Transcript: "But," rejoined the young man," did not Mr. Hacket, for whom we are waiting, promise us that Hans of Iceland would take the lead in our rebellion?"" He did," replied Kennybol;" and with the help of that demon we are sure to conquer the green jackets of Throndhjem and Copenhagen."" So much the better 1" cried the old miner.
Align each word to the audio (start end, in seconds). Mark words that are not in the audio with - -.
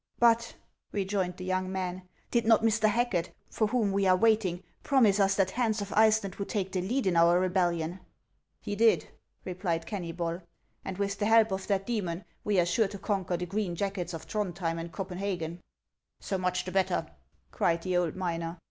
"But," 0.19 0.55
rejoined 0.91 1.37
the 1.37 1.45
young 1.45 1.71
man," 1.71 2.09
did 2.31 2.43
not 2.47 2.63
Mr. 2.63 2.89
Hacket, 2.89 3.35
for 3.51 3.67
whom 3.67 3.91
we 3.91 4.07
are 4.07 4.15
waiting, 4.17 4.63
promise 4.81 5.19
us 5.19 5.35
that 5.35 5.51
Hans 5.51 5.79
of 5.79 5.93
Iceland 5.93 6.37
would 6.37 6.49
take 6.49 6.71
the 6.71 6.81
lead 6.81 7.05
in 7.05 7.15
our 7.15 7.39
rebellion?"" 7.39 7.99
He 8.63 8.75
did," 8.75 9.09
replied 9.45 9.85
Kennybol;" 9.85 10.41
and 10.83 10.97
with 10.97 11.19
the 11.19 11.27
help 11.27 11.51
of 11.51 11.67
that 11.67 11.85
demon 11.85 12.25
we 12.43 12.59
are 12.59 12.65
sure 12.65 12.87
to 12.87 12.97
conquer 12.97 13.37
the 13.37 13.45
green 13.45 13.75
jackets 13.75 14.15
of 14.15 14.25
Throndhjem 14.27 14.79
and 14.79 14.91
Copenhagen."" 14.91 15.61
So 16.19 16.39
much 16.39 16.65
the 16.65 16.71
better 16.71 17.03
1" 17.05 17.11
cried 17.51 17.83
the 17.83 17.95
old 17.97 18.15
miner. 18.15 18.57